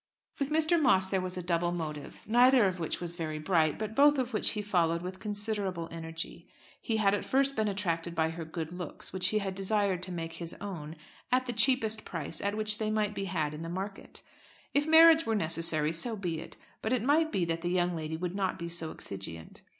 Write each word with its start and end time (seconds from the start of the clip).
With 0.39 0.49
Mr. 0.49 0.81
Moss 0.81 1.05
there 1.05 1.21
was 1.21 1.37
a 1.37 1.43
double 1.43 1.71
motive, 1.71 2.21
neither 2.25 2.67
of 2.67 2.79
which 2.79 2.99
was 2.99 3.13
very 3.13 3.37
bright, 3.37 3.77
but 3.77 3.95
both 3.95 4.17
of 4.17 4.33
which 4.33 4.53
he 4.53 4.63
followed 4.63 5.03
with 5.03 5.19
considerable 5.19 5.87
energy. 5.91 6.47
He 6.81 6.97
had 6.97 7.13
at 7.13 7.23
first 7.23 7.55
been 7.55 7.67
attracted 7.67 8.15
by 8.15 8.31
her 8.31 8.43
good 8.43 8.73
looks, 8.73 9.13
which 9.13 9.27
he 9.27 9.37
had 9.37 9.53
desired 9.53 10.01
to 10.01 10.11
make 10.11 10.33
his 10.33 10.55
own 10.55 10.95
at 11.31 11.45
the 11.45 11.53
cheapest 11.53 12.03
price 12.03 12.41
at 12.41 12.57
which 12.57 12.79
they 12.79 12.89
might 12.89 13.13
be 13.13 13.25
had 13.25 13.53
in 13.53 13.61
the 13.61 13.69
market. 13.69 14.23
If 14.73 14.87
marriage 14.87 15.27
were 15.27 15.35
necessary, 15.35 15.93
so 15.93 16.15
be 16.15 16.39
it, 16.39 16.57
but 16.81 16.93
it 16.93 17.03
might 17.03 17.31
be 17.31 17.45
that 17.45 17.61
the 17.61 17.69
young 17.69 17.95
lady 17.95 18.17
would 18.17 18.33
not 18.33 18.57
be 18.57 18.69
so 18.69 18.89
exigeant. 18.89 19.61